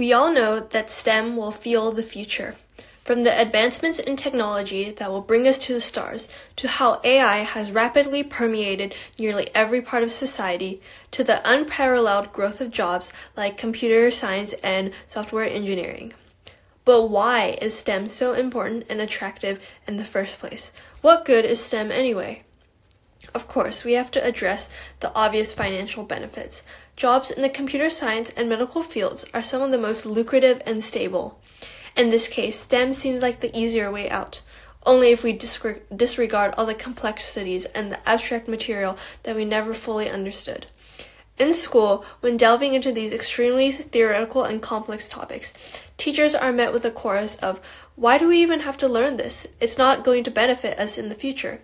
We 0.00 0.14
all 0.14 0.32
know 0.32 0.60
that 0.60 0.88
STEM 0.88 1.36
will 1.36 1.50
fuel 1.50 1.92
the 1.92 2.02
future. 2.02 2.54
From 3.04 3.24
the 3.24 3.38
advancements 3.38 3.98
in 3.98 4.16
technology 4.16 4.90
that 4.92 5.10
will 5.10 5.20
bring 5.20 5.46
us 5.46 5.58
to 5.58 5.74
the 5.74 5.80
stars, 5.82 6.26
to 6.56 6.68
how 6.68 7.02
AI 7.04 7.40
has 7.40 7.70
rapidly 7.70 8.22
permeated 8.22 8.94
nearly 9.18 9.50
every 9.54 9.82
part 9.82 10.02
of 10.02 10.10
society, 10.10 10.80
to 11.10 11.22
the 11.22 11.42
unparalleled 11.44 12.32
growth 12.32 12.62
of 12.62 12.70
jobs 12.70 13.12
like 13.36 13.58
computer 13.58 14.10
science 14.10 14.54
and 14.62 14.92
software 15.06 15.44
engineering. 15.44 16.14
But 16.86 17.10
why 17.10 17.58
is 17.60 17.76
STEM 17.76 18.08
so 18.08 18.32
important 18.32 18.86
and 18.88 19.02
attractive 19.02 19.68
in 19.86 19.98
the 19.98 20.04
first 20.04 20.38
place? 20.38 20.72
What 21.02 21.26
good 21.26 21.44
is 21.44 21.62
STEM 21.62 21.92
anyway? 21.92 22.44
Of 23.34 23.46
course, 23.46 23.84
we 23.84 23.92
have 23.92 24.10
to 24.12 24.24
address 24.24 24.68
the 25.00 25.14
obvious 25.14 25.54
financial 25.54 26.04
benefits. 26.04 26.62
Jobs 26.96 27.30
in 27.30 27.42
the 27.42 27.48
computer 27.48 27.88
science 27.88 28.30
and 28.30 28.48
medical 28.48 28.82
fields 28.82 29.24
are 29.32 29.42
some 29.42 29.62
of 29.62 29.70
the 29.70 29.78
most 29.78 30.04
lucrative 30.04 30.60
and 30.66 30.82
stable. 30.82 31.40
In 31.96 32.10
this 32.10 32.28
case, 32.28 32.58
STEM 32.58 32.92
seems 32.92 33.22
like 33.22 33.40
the 33.40 33.56
easier 33.56 33.90
way 33.90 34.10
out, 34.10 34.42
only 34.84 35.10
if 35.10 35.22
we 35.22 35.32
disregard 35.32 36.54
all 36.56 36.66
the 36.66 36.74
complexities 36.74 37.66
and 37.66 37.92
the 37.92 38.08
abstract 38.08 38.48
material 38.48 38.96
that 39.22 39.36
we 39.36 39.44
never 39.44 39.74
fully 39.74 40.08
understood. 40.08 40.66
In 41.38 41.52
school, 41.54 42.04
when 42.20 42.36
delving 42.36 42.74
into 42.74 42.92
these 42.92 43.12
extremely 43.12 43.70
theoretical 43.72 44.44
and 44.44 44.60
complex 44.60 45.08
topics, 45.08 45.54
teachers 45.96 46.34
are 46.34 46.52
met 46.52 46.72
with 46.72 46.84
a 46.84 46.90
chorus 46.90 47.36
of, 47.36 47.62
Why 47.96 48.18
do 48.18 48.28
we 48.28 48.42
even 48.42 48.60
have 48.60 48.76
to 48.78 48.88
learn 48.88 49.16
this? 49.16 49.46
It's 49.58 49.78
not 49.78 50.04
going 50.04 50.22
to 50.24 50.30
benefit 50.30 50.78
us 50.78 50.98
in 50.98 51.08
the 51.08 51.14
future. 51.14 51.62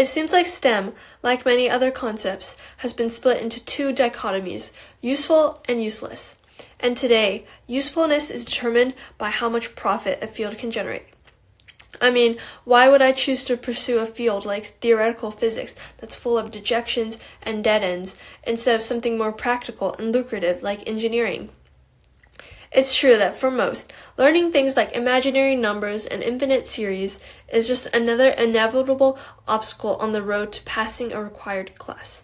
It 0.00 0.08
seems 0.08 0.32
like 0.32 0.46
STEM, 0.46 0.94
like 1.22 1.44
many 1.44 1.68
other 1.68 1.90
concepts, 1.90 2.56
has 2.78 2.94
been 2.94 3.10
split 3.10 3.42
into 3.42 3.62
two 3.62 3.92
dichotomies 3.92 4.72
useful 5.02 5.60
and 5.68 5.84
useless. 5.84 6.36
And 6.80 6.96
today, 6.96 7.46
usefulness 7.66 8.30
is 8.30 8.46
determined 8.46 8.94
by 9.18 9.28
how 9.28 9.50
much 9.50 9.74
profit 9.74 10.18
a 10.22 10.26
field 10.26 10.56
can 10.56 10.70
generate. 10.70 11.04
I 12.00 12.10
mean, 12.10 12.38
why 12.64 12.88
would 12.88 13.02
I 13.02 13.12
choose 13.12 13.44
to 13.44 13.58
pursue 13.58 13.98
a 13.98 14.06
field 14.06 14.46
like 14.46 14.64
theoretical 14.64 15.30
physics 15.30 15.76
that's 15.98 16.16
full 16.16 16.38
of 16.38 16.50
dejections 16.50 17.18
and 17.42 17.62
dead 17.62 17.82
ends 17.82 18.16
instead 18.46 18.76
of 18.76 18.80
something 18.80 19.18
more 19.18 19.32
practical 19.32 19.92
and 19.96 20.14
lucrative 20.14 20.62
like 20.62 20.88
engineering? 20.88 21.50
It's 22.72 22.94
true 22.94 23.16
that 23.16 23.34
for 23.34 23.50
most, 23.50 23.92
learning 24.16 24.52
things 24.52 24.76
like 24.76 24.94
imaginary 24.94 25.56
numbers 25.56 26.06
and 26.06 26.22
infinite 26.22 26.68
series 26.68 27.18
is 27.52 27.66
just 27.66 27.92
another 27.92 28.28
inevitable 28.28 29.18
obstacle 29.48 29.96
on 29.96 30.12
the 30.12 30.22
road 30.22 30.52
to 30.52 30.62
passing 30.62 31.12
a 31.12 31.22
required 31.22 31.76
class. 31.78 32.22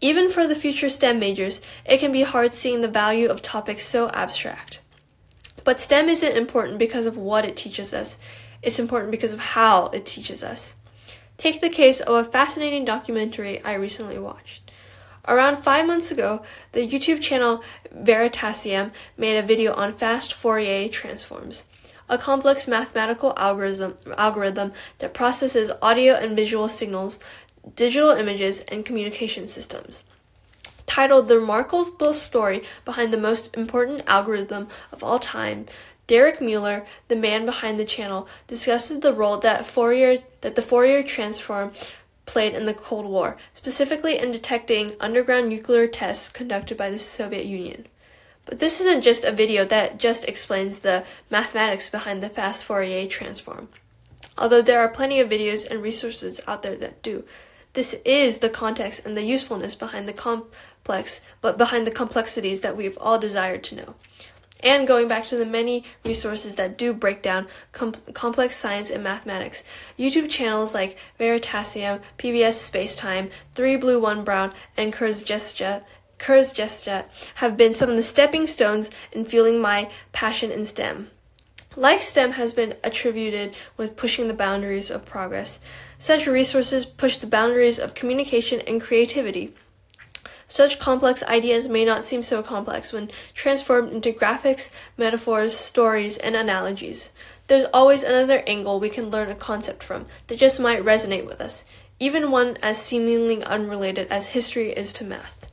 Even 0.00 0.30
for 0.30 0.46
the 0.46 0.54
future 0.54 0.88
STEM 0.88 1.18
majors, 1.18 1.60
it 1.84 1.98
can 1.98 2.12
be 2.12 2.22
hard 2.22 2.54
seeing 2.54 2.80
the 2.80 2.88
value 2.88 3.28
of 3.28 3.42
topics 3.42 3.86
so 3.86 4.08
abstract. 4.10 4.80
But 5.64 5.80
STEM 5.80 6.08
isn't 6.08 6.36
important 6.36 6.78
because 6.78 7.04
of 7.04 7.18
what 7.18 7.44
it 7.44 7.56
teaches 7.56 7.92
us, 7.92 8.18
it's 8.62 8.78
important 8.78 9.10
because 9.10 9.32
of 9.32 9.40
how 9.40 9.88
it 9.88 10.06
teaches 10.06 10.42
us. 10.42 10.76
Take 11.36 11.60
the 11.60 11.68
case 11.68 12.00
of 12.00 12.14
a 12.14 12.30
fascinating 12.30 12.86
documentary 12.86 13.62
I 13.62 13.74
recently 13.74 14.18
watched. 14.18 14.63
Around 15.26 15.56
five 15.56 15.86
months 15.86 16.10
ago, 16.10 16.42
the 16.72 16.86
YouTube 16.86 17.20
channel 17.22 17.62
Veritasium 17.94 18.90
made 19.16 19.38
a 19.38 19.42
video 19.42 19.72
on 19.72 19.94
fast 19.94 20.34
Fourier 20.34 20.88
transforms, 20.88 21.64
a 22.10 22.18
complex 22.18 22.68
mathematical 22.68 23.32
algorithm, 23.38 23.96
algorithm 24.18 24.72
that 24.98 25.14
processes 25.14 25.70
audio 25.80 26.14
and 26.14 26.36
visual 26.36 26.68
signals, 26.68 27.18
digital 27.74 28.10
images, 28.10 28.60
and 28.68 28.84
communication 28.84 29.46
systems. 29.46 30.04
Titled 30.84 31.28
The 31.28 31.38
Remarkable 31.38 32.12
Story 32.12 32.62
Behind 32.84 33.10
the 33.10 33.18
Most 33.18 33.56
Important 33.56 34.02
Algorithm 34.06 34.68
of 34.92 35.02
All 35.02 35.18
Time, 35.18 35.64
Derek 36.06 36.38
Mueller, 36.38 36.84
the 37.08 37.16
man 37.16 37.46
behind 37.46 37.80
the 37.80 37.86
channel, 37.86 38.28
discusses 38.46 39.00
the 39.00 39.14
role 39.14 39.38
that 39.38 39.64
Fourier 39.64 40.18
that 40.42 40.54
the 40.54 40.60
Fourier 40.60 41.02
transform 41.02 41.72
played 42.26 42.54
in 42.54 42.66
the 42.66 42.74
Cold 42.74 43.06
War, 43.06 43.36
specifically 43.52 44.18
in 44.18 44.32
detecting 44.32 44.92
underground 45.00 45.48
nuclear 45.48 45.86
tests 45.86 46.28
conducted 46.28 46.76
by 46.76 46.90
the 46.90 46.98
Soviet 46.98 47.46
Union. 47.46 47.86
But 48.44 48.58
this 48.58 48.80
isn't 48.80 49.02
just 49.02 49.24
a 49.24 49.32
video 49.32 49.64
that 49.64 49.98
just 49.98 50.28
explains 50.28 50.80
the 50.80 51.04
mathematics 51.30 51.88
behind 51.88 52.22
the 52.22 52.28
fast 52.28 52.64
Fourier 52.64 53.06
transform. 53.06 53.68
Although 54.36 54.62
there 54.62 54.80
are 54.80 54.88
plenty 54.88 55.20
of 55.20 55.28
videos 55.28 55.68
and 55.68 55.82
resources 55.82 56.40
out 56.46 56.62
there 56.62 56.76
that 56.76 57.02
do. 57.02 57.24
This 57.72 57.94
is 58.04 58.38
the 58.38 58.50
context 58.50 59.04
and 59.06 59.16
the 59.16 59.22
usefulness 59.22 59.74
behind 59.74 60.06
the 60.06 60.12
complex, 60.12 61.20
but 61.40 61.58
behind 61.58 61.86
the 61.86 61.90
complexities 61.90 62.60
that 62.60 62.76
we've 62.76 62.98
all 63.00 63.18
desired 63.18 63.64
to 63.64 63.76
know 63.76 63.94
and 64.64 64.86
going 64.86 65.06
back 65.06 65.26
to 65.26 65.36
the 65.36 65.46
many 65.46 65.84
resources 66.04 66.56
that 66.56 66.76
do 66.78 66.92
break 66.94 67.22
down 67.22 67.46
com- 67.72 67.92
complex 68.14 68.56
science 68.56 68.90
and 68.90 69.04
mathematics. 69.04 69.62
YouTube 69.98 70.30
channels 70.30 70.74
like 70.74 70.96
Veritasium, 71.20 72.00
PBS 72.18 72.70
Spacetime, 72.70 73.30
3 73.54 73.76
Blue 73.76 74.00
1 74.00 74.24
Brown, 74.24 74.52
and 74.76 74.92
Kurzgesagt 74.92 75.84
Kurzgesagt 76.18 77.08
have 77.36 77.56
been 77.56 77.72
some 77.72 77.90
of 77.90 77.96
the 77.96 78.02
stepping 78.02 78.46
stones 78.46 78.90
in 79.12 79.24
fueling 79.24 79.60
my 79.60 79.90
passion 80.12 80.50
in 80.50 80.64
STEM. 80.64 81.10
Like 81.76 82.02
STEM 82.02 82.32
has 82.32 82.52
been 82.52 82.76
attributed 82.84 83.56
with 83.76 83.96
pushing 83.96 84.28
the 84.28 84.34
boundaries 84.34 84.90
of 84.90 85.04
progress. 85.04 85.58
Such 85.98 86.26
resources 86.26 86.86
push 86.86 87.16
the 87.16 87.26
boundaries 87.26 87.78
of 87.80 87.94
communication 87.94 88.60
and 88.60 88.80
creativity. 88.80 89.52
Such 90.46 90.78
complex 90.78 91.22
ideas 91.24 91.68
may 91.68 91.84
not 91.84 92.04
seem 92.04 92.22
so 92.22 92.42
complex 92.42 92.92
when 92.92 93.10
transformed 93.34 93.92
into 93.92 94.12
graphics, 94.12 94.70
metaphors, 94.96 95.56
stories, 95.56 96.16
and 96.18 96.36
analogies. 96.36 97.12
There's 97.46 97.66
always 97.72 98.02
another 98.02 98.42
angle 98.46 98.80
we 98.80 98.88
can 98.88 99.10
learn 99.10 99.30
a 99.30 99.34
concept 99.34 99.82
from 99.82 100.06
that 100.26 100.38
just 100.38 100.60
might 100.60 100.84
resonate 100.84 101.26
with 101.26 101.40
us, 101.40 101.64
even 101.98 102.30
one 102.30 102.58
as 102.62 102.80
seemingly 102.80 103.42
unrelated 103.44 104.08
as 104.08 104.28
history 104.28 104.70
is 104.70 104.92
to 104.94 105.04
math. 105.04 105.52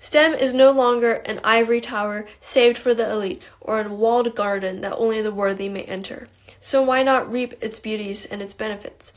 STEM 0.00 0.34
is 0.34 0.54
no 0.54 0.70
longer 0.70 1.14
an 1.14 1.40
ivory 1.42 1.80
tower 1.80 2.26
saved 2.40 2.78
for 2.78 2.94
the 2.94 3.10
elite 3.10 3.42
or 3.60 3.80
a 3.80 3.92
walled 3.92 4.34
garden 4.36 4.80
that 4.80 4.94
only 4.96 5.20
the 5.20 5.32
worthy 5.32 5.68
may 5.68 5.82
enter. 5.82 6.28
So 6.60 6.82
why 6.82 7.02
not 7.02 7.32
reap 7.32 7.54
its 7.60 7.80
beauties 7.80 8.24
and 8.24 8.40
its 8.40 8.54
benefits? 8.54 9.12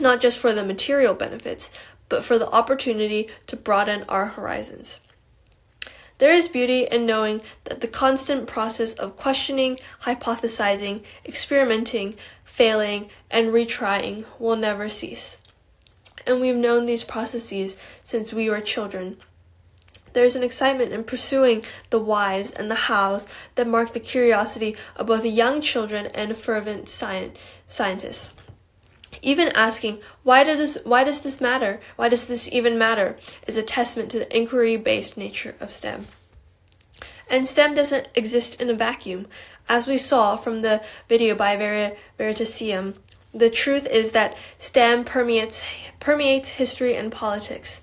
Not 0.00 0.20
just 0.20 0.38
for 0.38 0.52
the 0.52 0.64
material 0.64 1.14
benefits, 1.14 1.70
but 2.10 2.22
for 2.22 2.38
the 2.38 2.50
opportunity 2.50 3.30
to 3.46 3.56
broaden 3.56 4.04
our 4.10 4.26
horizons. 4.26 5.00
There 6.18 6.34
is 6.34 6.48
beauty 6.48 6.86
in 6.90 7.06
knowing 7.06 7.40
that 7.64 7.80
the 7.80 7.88
constant 7.88 8.46
process 8.46 8.92
of 8.92 9.16
questioning, 9.16 9.78
hypothesizing, 10.02 11.02
experimenting, 11.24 12.14
failing, 12.44 13.08
and 13.30 13.48
retrying 13.48 14.26
will 14.38 14.56
never 14.56 14.90
cease. 14.90 15.38
And 16.26 16.38
we've 16.38 16.54
known 16.54 16.84
these 16.84 17.04
processes 17.04 17.78
since 18.02 18.34
we 18.34 18.50
were 18.50 18.60
children. 18.60 19.16
There's 20.12 20.36
an 20.36 20.42
excitement 20.42 20.92
in 20.92 21.04
pursuing 21.04 21.64
the 21.88 22.00
whys 22.00 22.50
and 22.50 22.70
the 22.70 22.74
hows 22.74 23.26
that 23.54 23.66
mark 23.66 23.94
the 23.94 24.00
curiosity 24.00 24.76
of 24.96 25.06
both 25.06 25.24
young 25.24 25.62
children 25.62 26.06
and 26.08 26.36
fervent 26.36 26.90
scientists. 26.90 28.34
Even 29.22 29.48
asking, 29.48 30.00
why 30.22 30.44
does, 30.44 30.78
why 30.84 31.04
does 31.04 31.22
this 31.22 31.40
matter? 31.40 31.80
Why 31.96 32.08
does 32.08 32.26
this 32.26 32.48
even 32.52 32.78
matter? 32.78 33.16
is 33.46 33.56
a 33.56 33.62
testament 33.62 34.10
to 34.10 34.18
the 34.20 34.36
inquiry 34.36 34.76
based 34.76 35.16
nature 35.16 35.54
of 35.60 35.70
STEM. 35.70 36.06
And 37.28 37.46
STEM 37.46 37.74
doesn't 37.74 38.08
exist 38.14 38.60
in 38.60 38.70
a 38.70 38.74
vacuum. 38.74 39.26
As 39.68 39.86
we 39.86 39.98
saw 39.98 40.36
from 40.36 40.62
the 40.62 40.82
video 41.08 41.34
by 41.34 41.56
Ver- 41.56 41.96
Veritasium, 42.18 42.94
the 43.32 43.50
truth 43.50 43.86
is 43.86 44.10
that 44.10 44.36
STEM 44.58 45.04
permeates, 45.04 45.62
permeates 46.00 46.50
history 46.50 46.96
and 46.96 47.12
politics. 47.12 47.80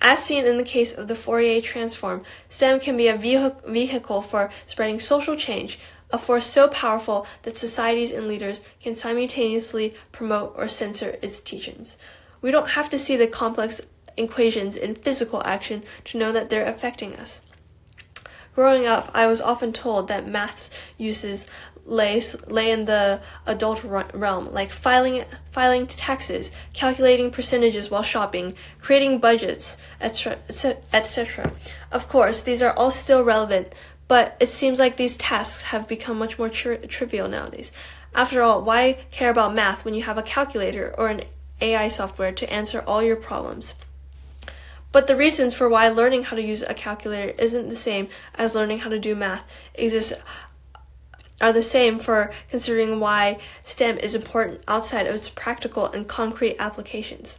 As 0.00 0.22
seen 0.22 0.44
in 0.46 0.58
the 0.58 0.64
case 0.64 0.96
of 0.96 1.08
the 1.08 1.14
Fourier 1.14 1.60
transform, 1.60 2.22
STEM 2.48 2.80
can 2.80 2.96
be 2.96 3.08
a 3.08 3.16
vehicle 3.16 4.22
for 4.22 4.50
spreading 4.66 5.00
social 5.00 5.36
change, 5.36 5.78
a 6.10 6.18
force 6.18 6.46
so 6.46 6.68
powerful 6.68 7.26
that 7.42 7.56
societies 7.56 8.12
and 8.12 8.28
leaders 8.28 8.62
can 8.80 8.94
simultaneously 8.94 9.94
promote 10.12 10.54
or 10.56 10.68
censor 10.68 11.18
its 11.22 11.40
teachings. 11.40 11.98
We 12.40 12.50
don't 12.50 12.70
have 12.70 12.88
to 12.90 12.98
see 12.98 13.16
the 13.16 13.26
complex 13.26 13.80
equations 14.16 14.76
in 14.76 14.94
physical 14.94 15.42
action 15.44 15.82
to 16.04 16.18
know 16.18 16.32
that 16.32 16.50
they're 16.50 16.66
affecting 16.66 17.14
us. 17.16 17.42
Growing 18.54 18.86
up, 18.86 19.10
I 19.14 19.26
was 19.26 19.40
often 19.40 19.72
told 19.72 20.08
that 20.08 20.26
math's 20.26 20.82
uses 20.96 21.46
lay, 21.88 22.20
lay 22.46 22.70
in 22.70 22.84
the 22.84 23.20
adult 23.46 23.82
realm, 23.84 24.52
like 24.52 24.70
filing, 24.70 25.24
filing 25.50 25.86
taxes, 25.86 26.50
calculating 26.72 27.30
percentages 27.30 27.90
while 27.90 28.02
shopping, 28.02 28.52
creating 28.80 29.18
budgets, 29.18 29.76
etc. 30.00 31.52
Of 31.90 32.08
course, 32.08 32.42
these 32.42 32.62
are 32.62 32.72
all 32.72 32.90
still 32.90 33.22
relevant, 33.22 33.74
but 34.08 34.36
it 34.40 34.48
seems 34.48 34.78
like 34.78 34.96
these 34.96 35.16
tasks 35.16 35.64
have 35.64 35.86
become 35.86 36.18
much 36.18 36.38
more 36.38 36.48
tri- 36.48 36.76
trivial 36.76 37.28
nowadays. 37.28 37.70
After 38.14 38.42
all, 38.42 38.62
why 38.62 39.04
care 39.10 39.30
about 39.30 39.54
math 39.54 39.84
when 39.84 39.94
you 39.94 40.02
have 40.02 40.18
a 40.18 40.22
calculator 40.22 40.94
or 40.96 41.08
an 41.08 41.22
AI 41.60 41.88
software 41.88 42.32
to 42.32 42.52
answer 42.52 42.82
all 42.86 43.02
your 43.02 43.16
problems? 43.16 43.74
But 44.90 45.06
the 45.06 45.16
reasons 45.16 45.54
for 45.54 45.68
why 45.68 45.88
learning 45.88 46.24
how 46.24 46.36
to 46.36 46.42
use 46.42 46.62
a 46.62 46.72
calculator 46.72 47.34
isn't 47.38 47.68
the 47.68 47.76
same 47.76 48.08
as 48.34 48.54
learning 48.54 48.80
how 48.80 48.88
to 48.88 48.98
do 48.98 49.14
math 49.14 49.44
exist 49.74 50.14
are 51.40 51.52
the 51.52 51.62
same 51.62 51.98
for 51.98 52.32
considering 52.48 52.98
why 52.98 53.38
STEM 53.62 53.98
is 53.98 54.14
important 54.14 54.62
outside 54.66 55.06
of 55.06 55.14
its 55.14 55.28
practical 55.28 55.86
and 55.86 56.08
concrete 56.08 56.56
applications. 56.58 57.38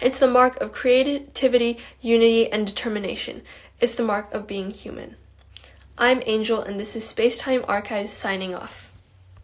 It's 0.00 0.18
the 0.18 0.26
mark 0.26 0.60
of 0.60 0.72
creativity, 0.72 1.78
unity, 2.00 2.50
and 2.50 2.66
determination. 2.66 3.42
It's 3.78 3.94
the 3.94 4.02
mark 4.02 4.32
of 4.32 4.46
being 4.46 4.70
human. 4.70 5.16
I'm 6.02 6.22
Angel, 6.24 6.62
and 6.62 6.80
this 6.80 6.96
is 6.96 7.04
Spacetime 7.04 7.62
Archives 7.68 8.10
signing 8.10 8.54
off. 8.54 8.89